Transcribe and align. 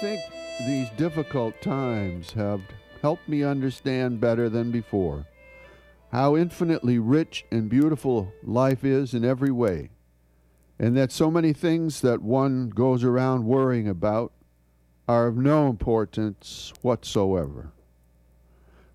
I 0.00 0.02
think 0.02 0.22
these 0.60 0.88
difficult 0.96 1.60
times 1.60 2.32
have 2.32 2.62
helped 3.02 3.28
me 3.28 3.42
understand 3.42 4.18
better 4.18 4.48
than 4.48 4.70
before 4.70 5.26
how 6.10 6.36
infinitely 6.36 6.98
rich 6.98 7.44
and 7.50 7.68
beautiful 7.68 8.32
life 8.42 8.82
is 8.82 9.12
in 9.12 9.26
every 9.26 9.50
way, 9.50 9.90
and 10.78 10.96
that 10.96 11.12
so 11.12 11.30
many 11.30 11.52
things 11.52 12.00
that 12.00 12.22
one 12.22 12.70
goes 12.70 13.04
around 13.04 13.44
worrying 13.44 13.86
about 13.88 14.32
are 15.06 15.26
of 15.26 15.36
no 15.36 15.68
importance 15.68 16.72
whatsoever. 16.80 17.70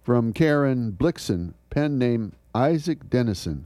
From 0.01 0.33
Karen 0.33 0.91
Blixen, 0.91 1.53
pen 1.69 1.99
name 1.99 2.33
Isak 2.55 3.11
Dinesen, 3.11 3.65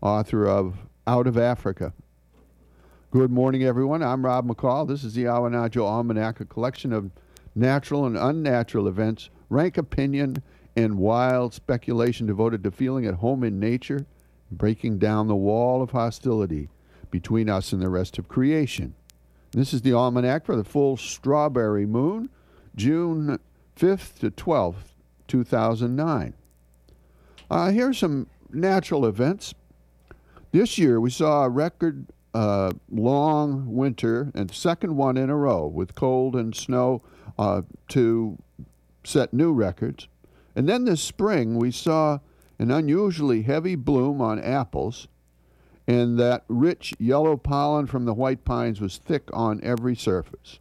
author 0.00 0.46
of 0.46 0.78
Out 1.06 1.26
of 1.26 1.36
Africa. 1.36 1.92
Good 3.10 3.30
morning, 3.30 3.64
everyone. 3.64 4.02
I'm 4.02 4.22
Rob 4.22 4.46
McCall. 4.46 4.86
This 4.86 5.02
is 5.02 5.14
the 5.14 5.24
Awanadjo 5.24 5.82
Almanac, 5.82 6.40
a 6.40 6.44
collection 6.44 6.92
of 6.92 7.10
natural 7.54 8.04
and 8.04 8.18
unnatural 8.18 8.86
events, 8.86 9.30
rank 9.48 9.78
opinion, 9.78 10.42
and 10.76 10.98
wild 10.98 11.54
speculation 11.54 12.26
devoted 12.26 12.62
to 12.64 12.70
feeling 12.70 13.06
at 13.06 13.14
home 13.14 13.44
in 13.44 13.58
nature, 13.58 14.04
breaking 14.50 14.98
down 14.98 15.26
the 15.26 15.34
wall 15.34 15.80
of 15.80 15.92
hostility 15.92 16.68
between 17.10 17.48
us 17.48 17.72
and 17.72 17.80
the 17.80 17.88
rest 17.88 18.18
of 18.18 18.28
creation. 18.28 18.94
This 19.52 19.72
is 19.72 19.80
the 19.80 19.94
Almanac 19.94 20.44
for 20.44 20.54
the 20.54 20.62
full 20.62 20.98
strawberry 20.98 21.86
moon, 21.86 22.28
June 22.76 23.38
5th 23.74 24.18
to 24.18 24.30
12th, 24.30 24.92
2009. 25.28 26.34
Uh, 27.50 27.54
are 27.54 27.92
some 27.94 28.26
natural 28.50 29.06
events. 29.06 29.54
This 30.52 30.76
year 30.76 31.00
we 31.00 31.08
saw 31.08 31.44
a 31.44 31.48
record 31.48 32.04
uh, 32.34 32.72
long 32.90 33.74
winter 33.74 34.30
and 34.34 34.52
second 34.52 34.96
one 34.96 35.16
in 35.16 35.30
a 35.30 35.36
row 35.36 35.66
with 35.66 35.94
cold 35.94 36.36
and 36.36 36.54
snow 36.54 37.02
uh, 37.38 37.62
to 37.88 38.38
set 39.04 39.32
new 39.32 39.52
records. 39.52 40.08
And 40.54 40.68
then 40.68 40.84
this 40.84 41.02
spring, 41.02 41.56
we 41.56 41.70
saw 41.70 42.18
an 42.58 42.70
unusually 42.70 43.42
heavy 43.42 43.76
bloom 43.76 44.20
on 44.20 44.40
apples, 44.40 45.08
and 45.86 46.18
that 46.18 46.44
rich 46.48 46.92
yellow 46.98 47.36
pollen 47.36 47.86
from 47.86 48.04
the 48.04 48.14
white 48.14 48.44
pines 48.44 48.80
was 48.80 48.98
thick 48.98 49.30
on 49.32 49.60
every 49.62 49.94
surface. 49.94 50.58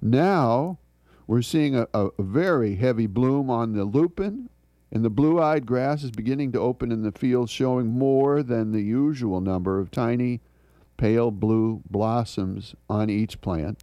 Now, 0.00 0.78
we're 1.26 1.42
seeing 1.42 1.76
a, 1.76 1.86
a 1.92 2.10
very 2.18 2.76
heavy 2.76 3.06
bloom 3.06 3.50
on 3.50 3.72
the 3.74 3.84
lupin, 3.84 4.48
and 4.90 5.04
the 5.04 5.10
blue 5.10 5.40
eyed 5.40 5.66
grass 5.66 6.02
is 6.02 6.10
beginning 6.10 6.52
to 6.52 6.60
open 6.60 6.90
in 6.90 7.02
the 7.02 7.12
fields, 7.12 7.50
showing 7.50 7.88
more 7.88 8.42
than 8.42 8.72
the 8.72 8.80
usual 8.80 9.40
number 9.40 9.78
of 9.78 9.90
tiny 9.90 10.40
pale 10.98 11.30
blue 11.30 11.82
blossoms 11.88 12.74
on 12.90 13.08
each 13.08 13.40
plant. 13.40 13.82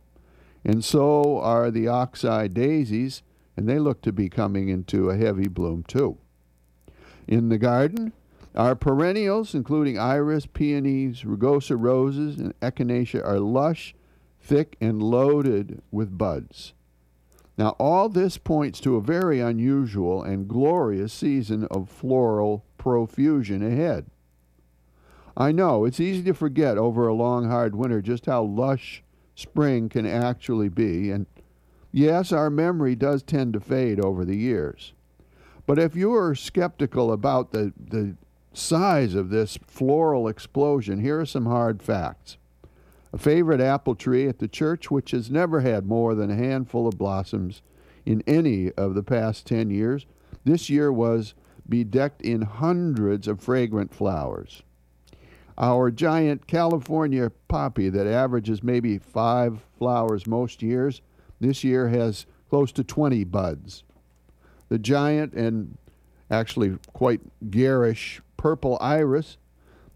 And 0.63 0.85
so 0.85 1.39
are 1.39 1.72
the 1.72 1.88
oxeye 1.88 2.47
daisies, 2.47 3.23
and 3.57 3.67
they 3.67 3.79
look 3.79 4.03
to 4.03 4.12
be 4.12 4.29
coming 4.29 4.69
into 4.69 5.09
a 5.09 5.17
heavy 5.17 5.47
bloom 5.47 5.84
too. 5.88 6.17
In 7.28 7.50
the 7.50 7.57
garden, 7.57 8.13
our 8.53 8.75
perennials, 8.75 9.56
including 9.56 9.97
iris, 9.97 10.45
peonies, 10.45 11.23
rugosa 11.23 11.75
roses, 11.78 12.38
and 12.38 12.57
echinacea, 12.59 13.25
are 13.25 13.40
lush, 13.40 13.95
thick, 14.40 14.78
and 14.79 15.01
loaded 15.01 15.81
with 15.91 16.17
buds. 16.17 16.73
Now, 17.57 17.69
all 17.79 18.09
this 18.09 18.38
points 18.38 18.79
to 18.81 18.95
a 18.95 19.01
very 19.01 19.40
unusual 19.40 20.23
and 20.23 20.47
glorious 20.47 21.13
season 21.13 21.66
of 21.66 21.90
floral 21.90 22.66
profusion 22.78 23.66
ahead. 23.66 24.06
I 25.38 25.51
know 25.51 25.84
it's 25.84 26.00
easy 26.00 26.23
to 26.23 26.34
forget 26.34 26.78
over 26.78 27.07
a 27.07 27.13
long, 27.13 27.50
hard 27.50 27.75
winter 27.75 28.01
just 28.01 28.25
how 28.25 28.44
lush 28.44 29.03
spring 29.35 29.90
can 29.90 30.06
actually 30.06 30.69
be. 30.69 31.12
And 31.12 31.25
yes, 31.91 32.31
our 32.31 32.50
memory 32.50 32.96
does 32.96 33.22
tend 33.22 33.53
to 33.53 33.59
fade 33.59 34.00
over 34.00 34.23
the 34.23 34.38
years. 34.38 34.94
But 35.66 35.79
if 35.79 35.96
you're 35.96 36.35
skeptical 36.35 37.12
about 37.12 37.51
the, 37.51 37.73
the 37.78 38.16
size 38.53 39.16
of 39.16 39.29
this 39.29 39.57
floral 39.68 40.28
explosion, 40.28 41.01
here 41.01 41.19
are 41.19 41.25
some 41.25 41.47
hard 41.47 41.81
facts. 41.81 42.38
A 43.12 43.17
favorite 43.17 43.62
apple 43.62 43.96
tree 43.96 44.28
at 44.28 44.40
the 44.40 44.47
church, 44.47 44.91
which 44.91 45.12
has 45.12 45.31
never 45.31 45.62
had 45.62 45.85
more 45.85 46.16
than 46.16 46.29
a 46.29 46.35
handful 46.35 46.88
of 46.88 46.97
blossoms 46.97 47.62
in 48.06 48.23
any 48.28 48.72
of 48.73 48.94
the 48.94 49.03
past 49.03 49.47
10 49.47 49.69
years, 49.69 50.06
this 50.44 50.69
year 50.69 50.91
was 50.91 51.34
bedecked 51.67 52.22
in 52.22 52.44
hundreds 52.44 53.28
of 53.28 53.41
fragrant 53.41 53.94
flowers. 53.94 54.62
Our 55.57 55.89
giant 55.89 56.47
California 56.47 57.31
poppy 57.47 57.89
that 57.89 58.07
averages 58.07 58.61
maybe 58.61 58.97
five 58.97 59.61
flowers 59.77 60.27
most 60.27 60.61
years, 60.61 61.01
this 61.39 61.63
year 61.63 61.88
has 61.88 62.25
close 62.49 62.71
to 62.73 62.83
20 62.83 63.23
buds. 63.23 63.83
The 64.69 64.79
giant 64.79 65.33
and 65.33 65.77
actually 66.29 66.77
quite 66.93 67.21
garish 67.49 68.21
purple 68.38 68.77
iris 68.81 69.38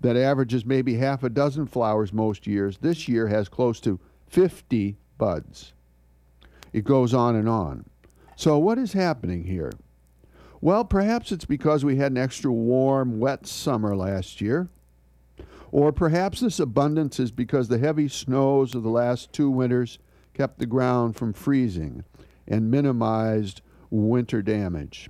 that 0.02 0.16
averages 0.16 0.66
maybe 0.66 0.96
half 0.96 1.24
a 1.24 1.30
dozen 1.30 1.66
flowers 1.66 2.14
most 2.14 2.48
years, 2.48 2.78
this 2.78 3.08
year 3.08 3.28
has 3.28 3.50
close 3.50 3.82
to 3.82 4.00
50 4.28 4.96
buds. 5.18 5.74
It 6.72 6.86
goes 6.86 7.14
on 7.14 7.36
and 7.36 7.50
on. 7.50 7.86
So, 8.36 8.58
what 8.58 8.78
is 8.78 8.94
happening 8.94 9.44
here? 9.44 9.72
Well, 10.62 10.86
perhaps 10.86 11.32
it's 11.32 11.46
because 11.46 11.84
we 11.84 11.98
had 11.98 12.12
an 12.12 12.18
extra 12.18 12.52
warm, 12.52 13.20
wet 13.20 13.46
summer 13.46 13.96
last 13.96 14.40
year. 14.40 14.70
Or 15.72 15.92
perhaps 15.92 16.40
this 16.40 16.60
abundance 16.60 17.20
is 17.20 17.32
because 17.32 17.68
the 17.68 17.78
heavy 17.78 18.08
snows 18.08 18.74
of 18.74 18.84
the 18.84 18.90
last 18.90 19.32
two 19.32 19.50
winters 19.50 20.00
kept 20.34 20.60
the 20.60 20.66
ground 20.66 21.16
from 21.16 21.34
freezing 21.34 22.04
and 22.48 22.72
minimized 22.72 23.62
winter 23.90 24.42
damage. 24.42 25.10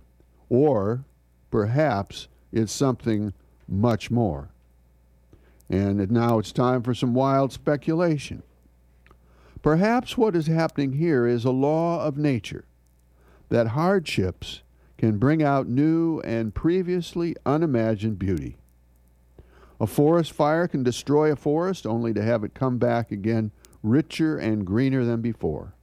Or 0.50 1.06
perhaps 1.52 2.28
it's 2.52 2.74
something 2.74 3.34
much 3.68 4.12
more. 4.12 4.50
And 5.70 6.12
now 6.12 6.40
it's 6.40 6.52
time 6.52 6.82
for 6.82 6.94
some 6.94 7.14
wild 7.14 7.54
speculation. 7.54 8.44
Perhaps 9.62 10.18
what 10.18 10.36
is 10.36 10.48
happening 10.48 10.94
here 10.94 11.28
is 11.28 11.46
a 11.46 11.52
law 11.52 12.04
of 12.04 12.18
nature 12.18 12.66
that 13.50 13.68
hardships 13.68 14.62
can 14.98 15.18
bring 15.18 15.44
out 15.44 15.68
new 15.68 16.20
and 16.22 16.56
previously 16.56 17.36
unimagined 17.46 18.18
beauty. 18.18 18.58
A 19.80 19.88
forest 19.88 20.34
fire 20.34 20.68
can 20.68 20.84
destroy 20.84 21.32
a 21.32 21.38
forest 21.38 21.88
only 21.88 22.14
to 22.14 22.22
have 22.22 22.44
it 22.44 22.54
come 22.54 22.78
back 22.78 23.12
again 23.12 23.52
richer 23.82 24.38
and 24.38 24.66
greener 24.66 25.06
than 25.06 25.22
before. 25.22 25.74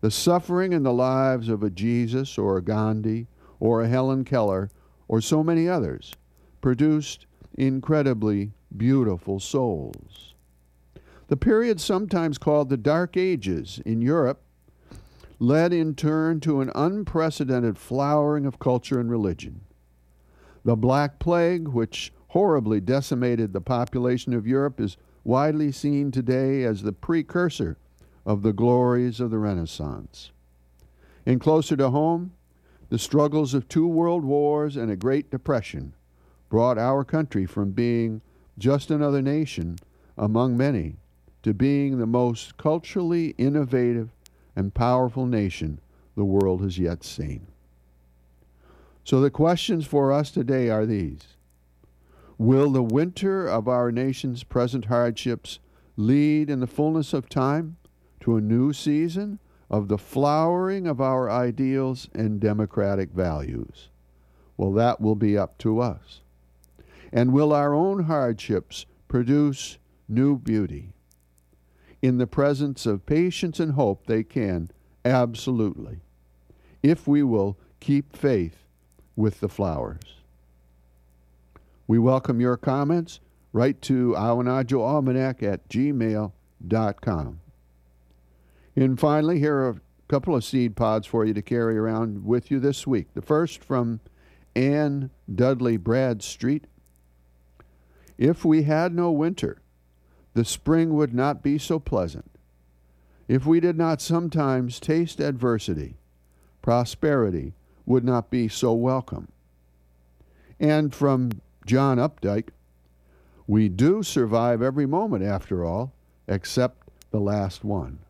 The 0.00 0.10
suffering 0.10 0.72
in 0.72 0.84
the 0.84 0.92
lives 0.92 1.48
of 1.48 1.62
a 1.62 1.70
Jesus 1.70 2.38
or 2.38 2.56
a 2.56 2.62
Gandhi 2.62 3.26
or 3.58 3.82
a 3.82 3.88
Helen 3.88 4.24
Keller 4.24 4.70
or 5.08 5.20
so 5.20 5.42
many 5.42 5.68
others 5.68 6.14
produced 6.60 7.26
incredibly 7.54 8.52
beautiful 8.76 9.40
souls. 9.40 10.34
The 11.26 11.36
period 11.36 11.80
sometimes 11.80 12.38
called 12.38 12.68
the 12.68 12.76
Dark 12.76 13.16
Ages 13.16 13.80
in 13.84 14.00
Europe 14.00 14.42
led 15.38 15.72
in 15.72 15.94
turn 15.94 16.38
to 16.40 16.60
an 16.60 16.70
unprecedented 16.74 17.76
flowering 17.78 18.46
of 18.46 18.58
culture 18.58 19.00
and 19.00 19.10
religion. 19.10 19.62
The 20.64 20.76
Black 20.76 21.18
Plague, 21.18 21.68
which 21.68 22.12
horribly 22.30 22.80
decimated 22.80 23.52
the 23.52 23.60
population 23.60 24.32
of 24.32 24.46
Europe 24.46 24.80
is 24.80 24.96
widely 25.24 25.72
seen 25.72 26.12
today 26.12 26.62
as 26.62 26.82
the 26.82 26.92
precursor 26.92 27.76
of 28.24 28.42
the 28.42 28.52
glories 28.52 29.18
of 29.18 29.32
the 29.32 29.38
Renaissance. 29.38 30.30
And 31.26 31.40
closer 31.40 31.76
to 31.76 31.90
home, 31.90 32.32
the 32.88 33.00
struggles 33.00 33.52
of 33.52 33.68
two 33.68 33.86
world 33.86 34.24
wars 34.24 34.76
and 34.76 34.92
a 34.92 34.96
Great 34.96 35.28
Depression 35.28 35.92
brought 36.48 36.78
our 36.78 37.04
country 37.04 37.46
from 37.46 37.72
being 37.72 38.20
just 38.58 38.92
another 38.92 39.22
nation 39.22 39.76
among 40.16 40.56
many 40.56 40.96
to 41.42 41.52
being 41.52 41.98
the 41.98 42.06
most 42.06 42.56
culturally 42.56 43.34
innovative 43.38 44.10
and 44.54 44.72
powerful 44.72 45.26
nation 45.26 45.80
the 46.14 46.24
world 46.24 46.62
has 46.62 46.78
yet 46.78 47.02
seen. 47.02 47.48
So 49.02 49.20
the 49.20 49.30
questions 49.30 49.84
for 49.84 50.12
us 50.12 50.30
today 50.30 50.68
are 50.70 50.86
these 50.86 51.26
Will 52.40 52.70
the 52.70 52.82
winter 52.82 53.46
of 53.46 53.68
our 53.68 53.92
nation's 53.92 54.44
present 54.44 54.86
hardships 54.86 55.58
lead 55.98 56.48
in 56.48 56.60
the 56.60 56.66
fullness 56.66 57.12
of 57.12 57.28
time 57.28 57.76
to 58.20 58.34
a 58.34 58.40
new 58.40 58.72
season 58.72 59.38
of 59.68 59.88
the 59.88 59.98
flowering 59.98 60.86
of 60.86 61.02
our 61.02 61.30
ideals 61.30 62.08
and 62.14 62.40
democratic 62.40 63.10
values? 63.10 63.90
Well, 64.56 64.72
that 64.72 65.02
will 65.02 65.16
be 65.16 65.36
up 65.36 65.58
to 65.58 65.80
us. 65.80 66.22
And 67.12 67.34
will 67.34 67.52
our 67.52 67.74
own 67.74 68.04
hardships 68.04 68.86
produce 69.06 69.76
new 70.08 70.38
beauty? 70.38 70.94
In 72.00 72.16
the 72.16 72.26
presence 72.26 72.86
of 72.86 73.04
patience 73.04 73.60
and 73.60 73.72
hope, 73.72 74.06
they 74.06 74.24
can, 74.24 74.70
absolutely, 75.04 76.00
if 76.82 77.06
we 77.06 77.22
will 77.22 77.58
keep 77.80 78.16
faith 78.16 78.64
with 79.14 79.40
the 79.40 79.48
flowers. 79.50 80.19
We 81.90 81.98
welcome 81.98 82.40
your 82.40 82.56
comments. 82.56 83.18
Write 83.52 83.82
to 83.82 84.14
Awanadjo 84.16 84.80
Almanac 84.80 85.42
at 85.42 85.68
gmail.com. 85.68 87.40
And 88.76 89.00
finally, 89.00 89.40
here 89.40 89.56
are 89.56 89.70
a 89.70 89.80
couple 90.06 90.36
of 90.36 90.44
seed 90.44 90.76
pods 90.76 91.08
for 91.08 91.24
you 91.24 91.34
to 91.34 91.42
carry 91.42 91.76
around 91.76 92.24
with 92.24 92.48
you 92.48 92.60
this 92.60 92.86
week. 92.86 93.08
The 93.14 93.22
first 93.22 93.64
from 93.64 93.98
Anne 94.54 95.10
Dudley 95.34 95.76
Bradstreet. 95.76 96.68
If 98.16 98.44
we 98.44 98.62
had 98.62 98.94
no 98.94 99.10
winter, 99.10 99.60
the 100.34 100.44
spring 100.44 100.94
would 100.94 101.12
not 101.12 101.42
be 101.42 101.58
so 101.58 101.80
pleasant. 101.80 102.30
If 103.26 103.46
we 103.46 103.58
did 103.58 103.76
not 103.76 104.00
sometimes 104.00 104.78
taste 104.78 105.18
adversity, 105.18 105.96
prosperity 106.62 107.54
would 107.84 108.04
not 108.04 108.30
be 108.30 108.46
so 108.46 108.74
welcome. 108.74 109.32
And 110.60 110.94
from 110.94 111.40
John 111.70 111.98
Updike, 111.98 112.48
we 113.46 113.68
do 113.68 114.02
survive 114.02 114.60
every 114.60 114.86
moment 114.86 115.22
after 115.22 115.64
all, 115.64 115.92
except 116.26 116.88
the 117.12 117.20
last 117.20 117.62
one. 117.62 118.00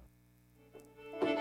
Well, 1.21 1.35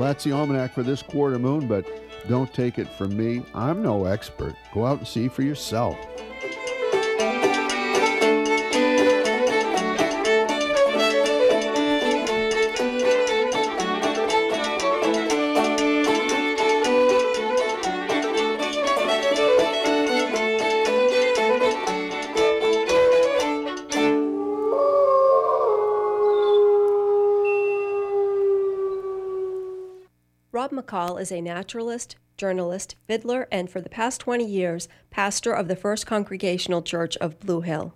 that's 0.00 0.24
the 0.24 0.32
almanac 0.32 0.74
for 0.74 0.82
this 0.82 1.02
quarter 1.02 1.38
moon, 1.38 1.68
but 1.68 1.86
don't 2.28 2.52
take 2.52 2.80
it 2.80 2.88
from 2.88 3.16
me. 3.16 3.44
I'm 3.54 3.80
no 3.80 4.06
expert. 4.06 4.56
Go 4.74 4.84
out 4.84 4.98
and 4.98 5.06
see 5.06 5.28
for 5.28 5.42
yourself. 5.42 6.15
Rob 30.56 30.70
McCall 30.70 31.20
is 31.20 31.30
a 31.30 31.42
naturalist, 31.42 32.16
journalist, 32.38 32.96
fiddler, 33.06 33.46
and 33.52 33.68
for 33.68 33.82
the 33.82 33.90
past 33.90 34.22
20 34.22 34.42
years, 34.42 34.88
pastor 35.10 35.52
of 35.52 35.68
the 35.68 35.76
First 35.76 36.06
Congregational 36.06 36.80
Church 36.80 37.14
of 37.18 37.38
Blue 37.38 37.60
Hill. 37.60 37.92